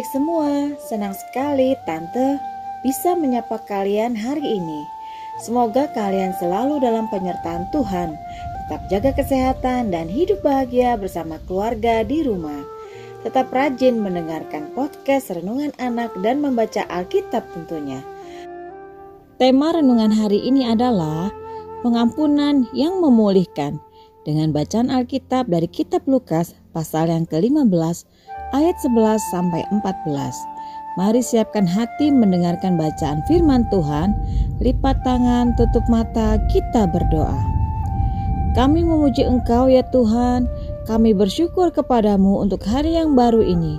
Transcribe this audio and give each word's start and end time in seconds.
Adik-adik 0.00 0.16
semua, 0.16 0.72
senang 0.80 1.12
sekali 1.12 1.76
Tante 1.84 2.40
bisa 2.80 3.12
menyapa 3.12 3.60
kalian 3.68 4.16
hari 4.16 4.56
ini. 4.56 4.80
Semoga 5.44 5.92
kalian 5.92 6.32
selalu 6.40 6.80
dalam 6.80 7.04
penyertaan 7.12 7.68
Tuhan, 7.68 8.16
tetap 8.64 8.80
jaga 8.88 9.12
kesehatan 9.12 9.92
dan 9.92 10.08
hidup 10.08 10.40
bahagia 10.40 10.96
bersama 10.96 11.36
keluarga 11.44 12.00
di 12.00 12.24
rumah. 12.24 12.64
Tetap 13.28 13.52
rajin 13.52 14.00
mendengarkan 14.00 14.72
podcast 14.72 15.36
Renungan 15.36 15.76
Anak 15.76 16.16
dan 16.24 16.40
membaca 16.40 16.80
Alkitab 16.88 17.44
tentunya. 17.52 18.00
Tema 19.36 19.76
renungan 19.76 20.16
hari 20.16 20.40
ini 20.40 20.64
adalah 20.64 21.28
pengampunan 21.84 22.64
yang 22.72 23.04
memulihkan 23.04 23.76
dengan 24.24 24.48
bacaan 24.48 24.88
Alkitab 24.88 25.52
dari 25.52 25.68
kitab 25.68 26.08
Lukas 26.08 26.56
pasal 26.72 27.12
yang 27.12 27.28
ke-15 27.28 28.08
ayat 28.54 28.76
11 28.82 29.18
sampai 29.30 29.62
14. 29.70 30.10
Mari 30.98 31.22
siapkan 31.22 31.64
hati 31.70 32.10
mendengarkan 32.10 32.74
bacaan 32.74 33.22
firman 33.30 33.62
Tuhan. 33.70 34.12
Lipat 34.58 35.00
tangan, 35.06 35.54
tutup 35.54 35.86
mata, 35.86 36.36
kita 36.50 36.90
berdoa. 36.90 37.38
Kami 38.58 38.82
memuji 38.82 39.22
Engkau 39.22 39.70
ya 39.70 39.86
Tuhan. 39.94 40.50
Kami 40.90 41.14
bersyukur 41.14 41.70
kepadamu 41.70 42.42
untuk 42.42 42.66
hari 42.66 42.98
yang 42.98 43.14
baru 43.14 43.46
ini. 43.46 43.78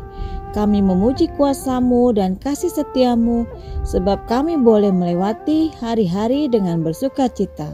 Kami 0.56 0.84
memuji 0.84 1.32
kuasamu 1.36 2.12
dan 2.16 2.36
kasih 2.40 2.72
setiamu 2.72 3.48
sebab 3.88 4.28
kami 4.28 4.60
boleh 4.60 4.92
melewati 4.92 5.72
hari-hari 5.80 6.48
dengan 6.52 6.84
bersuka 6.84 7.28
cita. 7.32 7.72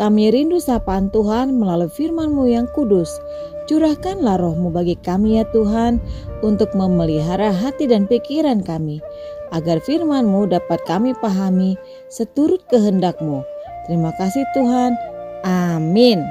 Kami 0.00 0.32
rindu 0.32 0.56
sapaan 0.56 1.12
Tuhan 1.12 1.60
melalui 1.60 1.92
firman-Mu 1.92 2.48
yang 2.48 2.64
kudus. 2.72 3.20
Curahkanlah 3.68 4.40
rohmu 4.40 4.72
bagi 4.72 4.96
kami 4.96 5.36
ya 5.36 5.44
Tuhan 5.52 6.00
untuk 6.40 6.72
memelihara 6.72 7.52
hati 7.52 7.84
dan 7.84 8.08
pikiran 8.08 8.64
kami 8.64 9.04
agar 9.52 9.76
firman-Mu 9.84 10.48
dapat 10.48 10.80
kami 10.88 11.12
pahami 11.20 11.76
seturut 12.08 12.64
kehendak-Mu. 12.72 13.44
Terima 13.84 14.16
kasih 14.16 14.40
Tuhan. 14.56 14.96
Amin. 15.44 16.24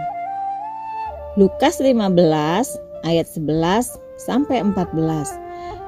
Lukas 1.38 1.78
15 1.78 2.18
ayat 3.06 3.28
11 3.30 4.02
sampai 4.18 4.66
14 4.66 4.98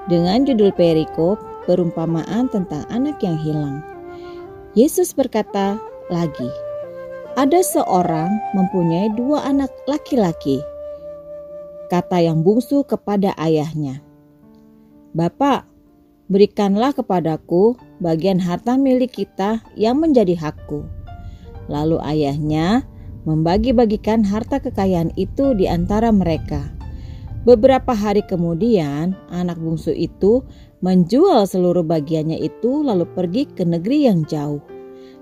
dengan 0.06 0.46
judul 0.46 0.70
perikop 0.78 1.42
perumpamaan 1.66 2.46
tentang 2.54 2.86
anak 2.94 3.18
yang 3.26 3.42
hilang. 3.42 3.82
Yesus 4.78 5.12
berkata 5.12 5.76
lagi, 6.08 6.48
ada 7.40 7.64
seorang 7.64 8.28
mempunyai 8.52 9.08
dua 9.16 9.48
anak 9.48 9.72
laki-laki 9.88 10.60
kata 11.88 12.24
yang 12.24 12.40
bungsu 12.40 12.88
kepada 12.88 13.36
ayahnya. 13.36 14.00
Bapak, 15.12 15.68
berikanlah 16.32 16.96
kepadaku 16.96 17.76
bagian 18.00 18.40
harta 18.40 18.80
milik 18.80 19.12
kita 19.12 19.60
yang 19.76 20.00
menjadi 20.00 20.40
hakku. 20.40 20.88
Lalu 21.68 22.00
ayahnya 22.08 22.88
membagi-bagikan 23.28 24.24
harta 24.24 24.64
kekayaan 24.64 25.12
itu 25.20 25.52
di 25.52 25.68
antara 25.68 26.16
mereka. 26.16 26.64
Beberapa 27.44 27.92
hari 27.92 28.24
kemudian, 28.24 29.12
anak 29.28 29.60
bungsu 29.60 29.92
itu 29.92 30.48
menjual 30.80 31.44
seluruh 31.44 31.84
bagiannya 31.84 32.40
itu 32.40 32.88
lalu 32.88 33.04
pergi 33.12 33.52
ke 33.52 33.68
negeri 33.68 34.08
yang 34.08 34.24
jauh. 34.24 34.64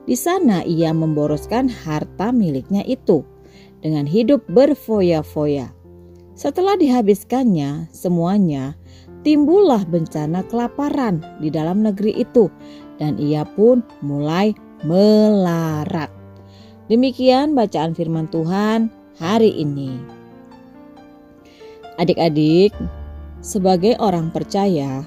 Di 0.10 0.18
sana 0.18 0.66
ia 0.66 0.90
memboroskan 0.90 1.70
harta 1.70 2.34
miliknya 2.34 2.82
itu 2.90 3.22
dengan 3.86 4.10
hidup 4.10 4.42
berfoya-foya. 4.50 5.70
Setelah 6.34 6.82
dihabiskannya 6.82 7.94
semuanya, 7.94 8.74
timbullah 9.22 9.86
bencana 9.86 10.42
kelaparan 10.50 11.22
di 11.38 11.54
dalam 11.54 11.86
negeri 11.86 12.26
itu, 12.26 12.50
dan 12.98 13.22
ia 13.22 13.46
pun 13.46 13.86
mulai 14.02 14.58
melarat. 14.82 16.10
Demikian 16.90 17.54
bacaan 17.54 17.94
Firman 17.94 18.26
Tuhan 18.34 18.90
hari 19.22 19.62
ini. 19.62 19.94
Adik-adik, 22.02 22.74
sebagai 23.46 23.94
orang 24.02 24.34
percaya, 24.34 25.06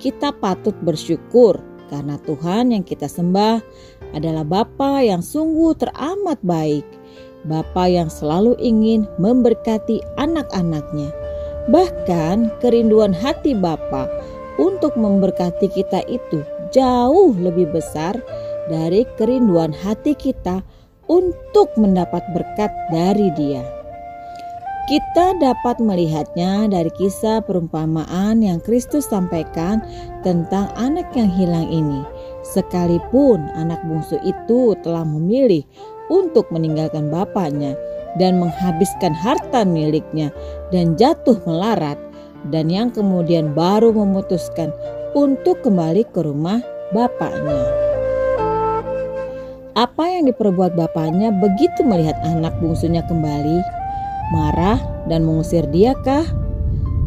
kita 0.00 0.32
patut 0.40 0.72
bersyukur 0.80 1.60
karena 1.88 2.20
Tuhan 2.22 2.72
yang 2.76 2.84
kita 2.84 3.08
sembah 3.08 3.60
adalah 4.12 4.44
Bapa 4.44 5.02
yang 5.02 5.24
sungguh 5.24 5.74
teramat 5.76 6.38
baik 6.44 6.86
Bapa 7.46 7.86
yang 7.86 8.10
selalu 8.10 8.58
ingin 8.58 9.06
memberkati 9.22 10.02
anak-anaknya. 10.18 11.14
Bahkan 11.70 12.58
kerinduan 12.58 13.14
hati 13.14 13.54
Bapa 13.54 14.10
untuk 14.58 14.98
memberkati 14.98 15.70
kita 15.70 16.02
itu 16.10 16.42
jauh 16.74 17.32
lebih 17.38 17.70
besar 17.70 18.18
dari 18.66 19.06
kerinduan 19.14 19.70
hati 19.70 20.18
kita 20.18 20.64
untuk 21.06 21.70
mendapat 21.78 22.24
berkat 22.34 22.72
dari 22.90 23.30
Dia. 23.38 23.77
Kita 24.88 25.36
dapat 25.36 25.84
melihatnya 25.84 26.64
dari 26.64 26.88
kisah 26.96 27.44
perumpamaan 27.44 28.40
yang 28.40 28.56
Kristus 28.56 29.04
sampaikan 29.04 29.84
tentang 30.24 30.72
anak 30.80 31.12
yang 31.12 31.28
hilang 31.28 31.68
ini. 31.68 32.00
Sekalipun 32.40 33.52
anak 33.52 33.84
bungsu 33.84 34.16
itu 34.24 34.72
telah 34.80 35.04
memilih 35.04 35.60
untuk 36.08 36.48
meninggalkan 36.48 37.12
bapaknya 37.12 37.76
dan 38.16 38.40
menghabiskan 38.40 39.12
harta 39.12 39.60
miliknya 39.68 40.32
dan 40.72 40.96
jatuh 40.96 41.36
melarat 41.44 42.00
dan 42.48 42.72
yang 42.72 42.88
kemudian 42.88 43.52
baru 43.52 43.92
memutuskan 43.92 44.72
untuk 45.12 45.60
kembali 45.68 46.08
ke 46.16 46.24
rumah 46.24 46.64
bapaknya. 46.96 47.60
Apa 49.76 50.16
yang 50.16 50.32
diperbuat 50.32 50.80
bapaknya 50.80 51.28
begitu 51.28 51.84
melihat 51.84 52.16
anak 52.24 52.56
bungsunya 52.56 53.04
kembali? 53.04 53.77
Marah 54.28 54.76
dan 55.08 55.24
mengusir 55.24 55.64
dia 55.72 55.96
kah? 56.04 56.24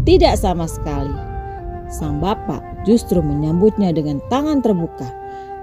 Tidak 0.02 0.34
sama 0.34 0.66
sekali. 0.66 1.14
Sang 1.92 2.18
bapak 2.18 2.82
justru 2.88 3.22
menyambutnya 3.22 3.94
dengan 3.94 4.18
tangan 4.34 4.66
terbuka 4.66 5.06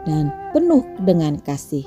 dan 0.07 0.31
penuh 0.55 0.87
dengan 1.03 1.41
kasih. 1.43 1.83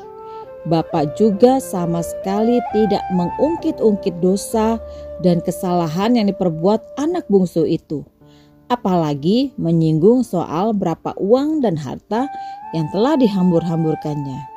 Bapak 0.68 1.18
juga 1.18 1.58
sama 1.58 2.06
sekali 2.06 2.62
tidak 2.70 3.02
mengungkit-ungkit 3.16 4.22
dosa 4.22 4.78
dan 5.26 5.42
kesalahan 5.42 6.14
yang 6.14 6.30
diperbuat 6.30 7.02
anak 7.02 7.26
bungsu 7.32 7.66
itu. 7.66 8.06
Apalagi 8.70 9.56
menyinggung 9.58 10.22
soal 10.22 10.76
berapa 10.76 11.18
uang 11.18 11.66
dan 11.66 11.80
harta 11.80 12.30
yang 12.78 12.86
telah 12.94 13.18
dihambur-hamburkannya. 13.18 14.51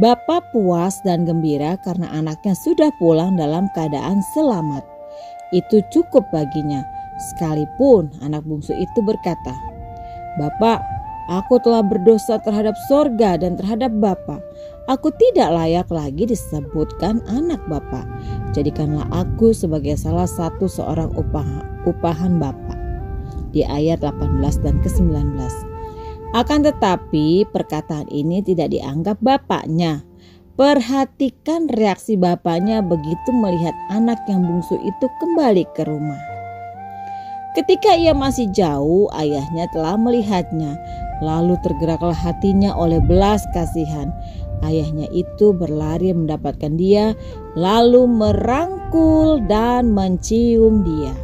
Bapak 0.00 0.48
puas 0.56 0.96
dan 1.04 1.28
gembira 1.28 1.76
karena 1.84 2.08
anaknya 2.16 2.56
sudah 2.56 2.88
pulang 2.96 3.36
dalam 3.36 3.68
keadaan 3.76 4.24
selamat. 4.32 4.80
Itu 5.52 5.84
cukup 5.92 6.24
baginya, 6.32 6.80
sekalipun 7.30 8.08
anak 8.24 8.40
bungsu 8.48 8.72
itu 8.72 9.00
berkata, 9.04 9.52
"Bapak, 10.40 10.80
Aku 11.30 11.62
telah 11.62 11.86
berdosa 11.86 12.42
terhadap 12.42 12.74
sorga 12.90 13.38
dan 13.38 13.54
terhadap 13.54 13.94
Bapa. 14.02 14.42
Aku 14.90 15.14
tidak 15.14 15.54
layak 15.54 15.86
lagi 15.86 16.26
disebutkan 16.26 17.22
anak 17.30 17.62
Bapa. 17.70 18.02
Jadikanlah 18.50 19.06
aku 19.14 19.54
sebagai 19.54 19.94
salah 19.94 20.26
satu 20.26 20.66
seorang 20.66 21.14
upah, 21.14 21.46
upahan 21.86 22.42
Bapa. 22.42 22.74
Di 23.54 23.62
ayat 23.62 24.02
18 24.02 24.58
dan 24.58 24.82
ke-19. 24.82 25.69
Akan 26.30 26.62
tetapi 26.62 27.48
perkataan 27.50 28.06
ini 28.10 28.40
tidak 28.40 28.70
dianggap 28.70 29.18
bapaknya. 29.18 30.06
Perhatikan 30.54 31.66
reaksi 31.72 32.14
bapaknya 32.20 32.84
begitu 32.84 33.30
melihat 33.32 33.72
anak 33.90 34.20
yang 34.28 34.44
bungsu 34.44 34.76
itu 34.80 35.06
kembali 35.18 35.64
ke 35.72 35.82
rumah. 35.88 36.20
Ketika 37.56 37.98
ia 37.98 38.14
masih 38.14 38.46
jauh, 38.54 39.10
ayahnya 39.10 39.66
telah 39.74 39.98
melihatnya 39.98 40.78
Lalu 41.20 41.60
tergeraklah 41.60 42.16
hatinya 42.16 42.72
oleh 42.72 42.98
belas 42.98 43.44
kasihan. 43.52 44.08
Ayahnya 44.64 45.08
itu 45.12 45.56
berlari 45.56 46.12
mendapatkan 46.12 46.76
dia, 46.76 47.16
lalu 47.56 48.08
merangkul 48.08 49.40
dan 49.48 49.92
mencium 49.92 50.84
dia. 50.84 51.16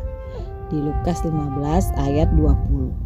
Di 0.73 0.81
Lukas 0.81 1.21
15 1.25 1.93
ayat 2.01 2.29
20. 2.33 3.06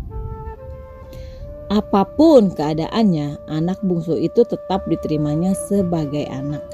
Apa 1.70 2.02
pun 2.02 2.50
keadaannya, 2.50 3.46
anak 3.46 3.78
bungsu 3.86 4.18
itu 4.18 4.42
tetap 4.42 4.82
diterimanya 4.90 5.54
sebagai 5.54 6.26
anak. 6.26 6.66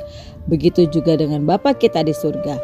Begitu 0.48 0.88
juga 0.88 1.20
dengan 1.20 1.44
Bapa 1.44 1.76
kita 1.76 2.00
di 2.00 2.16
surga. 2.16 2.56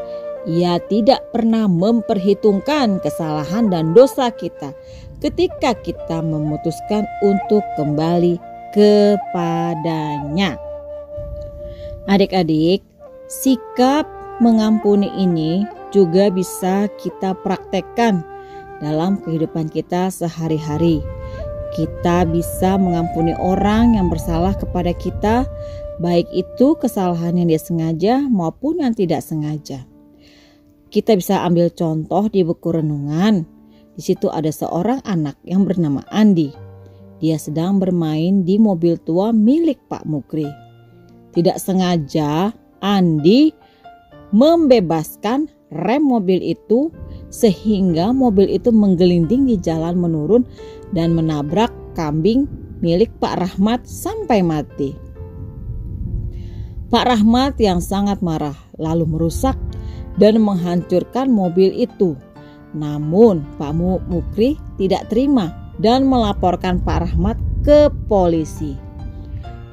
Ia 0.49 0.81
tidak 0.89 1.29
pernah 1.29 1.69
memperhitungkan 1.69 3.05
kesalahan 3.05 3.69
dan 3.69 3.93
dosa 3.93 4.33
kita 4.33 4.73
ketika 5.21 5.77
kita 5.85 6.25
memutuskan 6.25 7.05
untuk 7.21 7.61
kembali 7.77 8.41
kepadanya. 8.73 10.57
Adik-adik, 12.09 12.81
sikap 13.29 14.09
mengampuni 14.41 15.13
ini 15.21 15.69
juga 15.95 16.33
bisa 16.33 16.89
kita 16.97 17.37
praktekkan 17.45 18.25
dalam 18.83 19.21
kehidupan 19.23 19.71
kita 19.71 20.11
sehari-hari. 20.11 21.05
Kita 21.73 22.29
bisa 22.29 22.77
mengampuni 22.77 23.33
orang 23.41 23.97
yang 23.97 24.13
bersalah 24.13 24.53
kepada 24.53 24.93
kita, 24.93 25.49
baik 26.05 26.29
itu 26.37 26.77
kesalahan 26.77 27.33
yang 27.41 27.49
dia 27.49 27.61
sengaja 27.61 28.15
maupun 28.29 28.85
yang 28.85 28.93
tidak 28.93 29.25
sengaja. 29.25 29.89
Kita 30.93 31.17
bisa 31.17 31.41
ambil 31.49 31.73
contoh 31.73 32.29
di 32.29 32.45
buku 32.45 32.77
renungan. 32.77 33.49
Di 33.97 34.05
situ 34.05 34.29
ada 34.29 34.53
seorang 34.53 35.01
anak 35.09 35.41
yang 35.49 35.65
bernama 35.65 36.05
Andi. 36.13 36.53
Dia 37.25 37.41
sedang 37.41 37.81
bermain 37.81 38.45
di 38.45 38.61
mobil 38.61 39.01
tua 39.01 39.33
milik 39.33 39.81
Pak 39.89 40.05
Mukri. 40.05 40.49
Tidak 41.33 41.57
sengaja, 41.57 42.53
Andi 42.85 43.57
membebaskan 44.37 45.49
rem 45.73 46.05
mobil 46.05 46.41
itu 46.41 46.93
sehingga 47.33 48.13
mobil 48.13 48.49
itu 48.53 48.69
menggelinding 48.69 49.49
di 49.49 49.57
jalan 49.57 49.97
menurun 49.97 50.45
dan 50.93 51.17
menabrak 51.17 51.73
kambing 51.97 52.49
milik 52.85 53.13
Pak 53.21 53.41
Rahmat 53.41 53.85
sampai 53.89 54.45
mati. 54.45 54.93
Pak 56.93 57.09
Rahmat 57.09 57.57
yang 57.57 57.81
sangat 57.81 58.21
marah 58.21 58.57
lalu 58.77 59.09
merusak 59.09 59.57
dan 60.21 60.37
menghancurkan 60.45 61.33
mobil 61.33 61.73
itu. 61.73 62.13
Namun 62.77 63.45
Pak 63.57 63.73
Mukri 64.09 64.61
tidak 64.77 65.09
terima 65.09 65.73
dan 65.81 66.05
melaporkan 66.05 66.81
Pak 66.85 67.09
Rahmat 67.09 67.37
ke 67.65 67.89
polisi. 68.09 68.77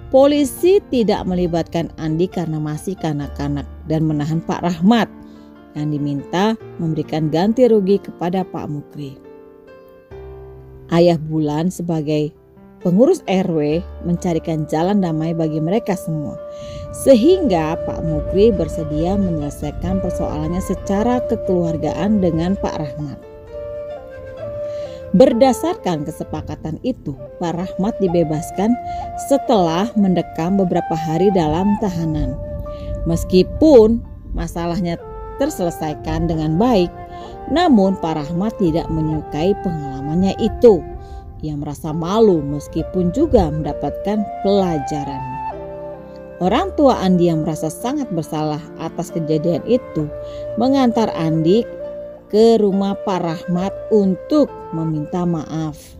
Polisi 0.09 0.81
tidak 0.89 1.27
melibatkan 1.27 1.91
Andi 2.01 2.25
karena 2.25 2.57
masih 2.57 2.97
kanak-kanak 2.97 3.67
dan 3.85 4.07
menahan 4.09 4.41
Pak 4.41 4.65
Rahmat 4.65 5.05
yang 5.77 5.93
diminta 5.93 6.57
memberikan 6.81 7.29
ganti 7.29 7.69
rugi 7.69 8.01
kepada 8.01 8.41
Pak 8.41 8.65
Mukri. 8.71 9.28
Ayah 10.89 11.21
Bulan 11.21 11.69
sebagai 11.69 12.33
pengurus 12.81 13.21
RW 13.27 13.83
mencarikan 14.07 14.65
jalan 14.65 15.03
damai 15.03 15.35
bagi 15.35 15.59
mereka 15.61 15.93
semua. 15.93 16.39
Sehingga 16.89 17.77
Pak 17.85 18.01
Mukri 18.01 18.49
bersedia 18.49 19.13
menyelesaikan 19.13 20.01
persoalannya 20.01 20.63
secara 20.63 21.21
kekeluargaan 21.29 22.23
dengan 22.23 22.57
Pak 22.57 22.75
Rahmat. 22.81 23.19
Berdasarkan 25.09 26.05
kesepakatan 26.05 26.77
itu, 26.85 27.17
Pak 27.41 27.57
Rahmat 27.57 27.97
dibebaskan 27.97 28.77
setelah 29.25 29.89
mendekam 29.97 30.61
beberapa 30.61 30.93
hari 30.93 31.33
dalam 31.33 31.81
tahanan. 31.81 32.37
Meskipun 33.09 34.05
masalahnya 34.37 35.01
terselesaikan 35.41 36.29
dengan 36.29 36.61
baik, 36.61 36.93
namun 37.49 37.97
Pak 37.97 38.15
Rahmat 38.19 38.55
tidak 38.61 38.85
menyukai 38.93 39.57
pengalamannya 39.65 40.37
itu. 40.37 40.81
Ia 41.39 41.55
merasa 41.55 41.95
malu 41.95 42.43
meskipun 42.43 43.15
juga 43.15 43.47
mendapatkan 43.47 44.21
pelajaran. 44.43 45.23
Orang 46.39 46.71
tua 46.79 46.95
Andi 47.03 47.27
yang 47.27 47.43
merasa 47.43 47.67
sangat 47.67 48.07
bersalah 48.15 48.63
atas 48.79 49.11
kejadian 49.11 49.59
itu 49.67 50.07
mengantar 50.55 51.11
Andi 51.15 51.67
ke 52.31 52.55
rumah 52.61 52.95
Pak 53.03 53.19
Rahmat 53.19 53.73
untuk 53.91 54.47
meminta 54.71 55.27
maaf. 55.27 55.99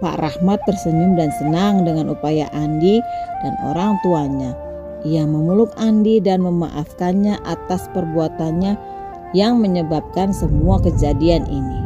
Pak 0.00 0.16
Rahmat 0.20 0.60
tersenyum 0.64 1.20
dan 1.20 1.28
senang 1.36 1.84
dengan 1.84 2.12
upaya 2.12 2.48
Andi 2.56 3.00
dan 3.44 3.54
orang 3.66 4.00
tuanya. 4.00 4.56
Ia 5.04 5.28
memeluk 5.28 5.68
Andi 5.76 6.16
dan 6.16 6.40
memaafkannya 6.40 7.44
atas 7.44 7.84
perbuatannya 7.92 8.93
yang 9.34 9.60
menyebabkan 9.60 10.30
semua 10.30 10.80
kejadian 10.80 11.44
ini. 11.50 11.80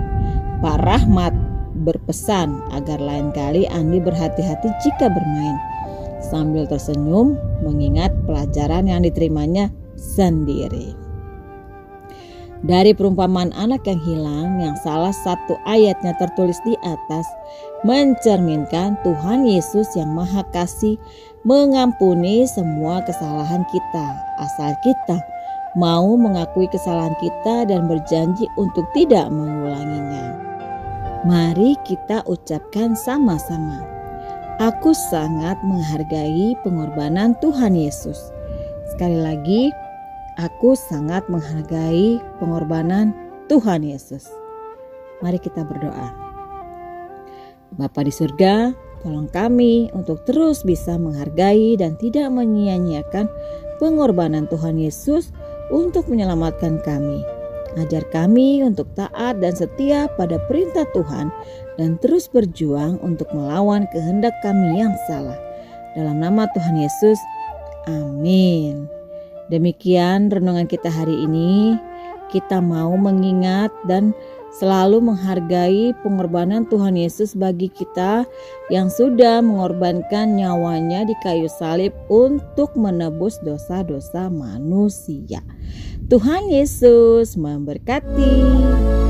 Pak 0.61 0.85
Rahmat 0.85 1.33
berpesan 1.83 2.61
agar 2.77 3.01
lain 3.01 3.33
kali 3.33 3.65
Andi 3.73 3.99
berhati-hati 3.99 4.69
jika 4.85 5.09
bermain. 5.09 5.57
Sambil 6.21 6.69
tersenyum 6.69 7.41
mengingat 7.65 8.13
pelajaran 8.29 8.87
yang 8.87 9.01
diterimanya 9.03 9.73
sendiri. 9.97 10.95
Dari 12.59 12.91
perumpamaan 12.91 13.55
anak 13.55 13.87
yang 13.87 14.03
hilang 14.03 14.59
yang 14.59 14.75
salah 14.83 15.15
satu 15.15 15.55
ayatnya 15.63 16.11
tertulis 16.19 16.59
di 16.67 16.75
atas 16.83 17.23
mencerminkan 17.87 18.99
Tuhan 19.07 19.47
Yesus 19.47 19.87
yang 19.95 20.11
Maha 20.11 20.43
Kasih 20.51 20.99
mengampuni 21.47 22.51
semua 22.51 22.99
kesalahan 23.07 23.63
kita 23.71 24.07
asal 24.43 24.75
kita 24.83 25.23
mau 25.77 26.17
mengakui 26.17 26.71
kesalahan 26.73 27.13
kita 27.21 27.69
dan 27.69 27.91
berjanji 27.91 28.47
untuk 28.57 28.89
tidak 28.97 29.29
mengulanginya. 29.29 30.39
Mari 31.27 31.77
kita 31.85 32.25
ucapkan 32.25 32.95
sama-sama. 32.95 33.85
Aku 34.63 34.95
sangat 34.97 35.59
menghargai 35.67 36.57
pengorbanan 36.65 37.37
Tuhan 37.43 37.75
Yesus. 37.75 38.19
Sekali 38.91 39.19
lagi, 39.23 39.71
Aku 40.39 40.79
sangat 40.79 41.27
menghargai 41.27 42.23
pengorbanan 42.39 43.11
Tuhan 43.51 43.83
Yesus. 43.83 44.31
Mari 45.19 45.43
kita 45.43 45.67
berdoa. 45.67 46.15
Bapa 47.75 48.07
di 48.07 48.15
surga, 48.15 48.71
tolong 49.03 49.27
kami 49.27 49.91
untuk 49.99 50.23
terus 50.23 50.63
bisa 50.63 50.95
menghargai 50.95 51.75
dan 51.75 51.99
tidak 51.99 52.31
menyia-nyiakan 52.31 53.27
pengorbanan 53.83 54.47
Tuhan 54.47 54.79
Yesus 54.79 55.35
untuk 55.69 56.09
menyelamatkan 56.09 56.81
kami. 56.85 57.25
Ajar 57.77 58.03
kami 58.11 58.65
untuk 58.65 58.89
taat 58.97 59.39
dan 59.39 59.53
setia 59.55 60.09
pada 60.17 60.41
perintah 60.49 60.89
Tuhan 60.97 61.29
dan 61.77 62.01
terus 62.01 62.27
berjuang 62.27 62.99
untuk 63.05 63.29
melawan 63.31 63.85
kehendak 63.93 64.33
kami 64.41 64.81
yang 64.81 64.91
salah. 65.07 65.37
Dalam 65.95 66.19
nama 66.19 66.49
Tuhan 66.57 66.81
Yesus, 66.81 67.21
amin. 67.87 68.89
Demikian 69.53 70.33
renungan 70.33 70.69
kita 70.69 70.89
hari 70.89 71.15
ini. 71.25 71.77
Kita 72.29 72.61
mau 72.61 72.93
mengingat 72.97 73.73
dan 73.89 74.13
selalu 74.55 75.13
menghargai 75.13 75.93
pengorbanan 76.01 76.65
Tuhan 76.69 76.97
Yesus 76.97 77.37
bagi 77.37 77.69
kita 77.69 78.25
yang 78.73 78.89
sudah 78.93 79.41
mengorbankan 79.45 80.37
nyawanya 80.37 81.05
di 81.05 81.15
kayu 81.25 81.49
salib 81.49 81.93
untuk 82.09 82.73
menebus 82.77 83.41
dosa-dosa 83.45 84.29
manusia. 84.33 85.41
Tuhan 86.09 86.49
Yesus 86.49 87.37
memberkati. 87.37 89.08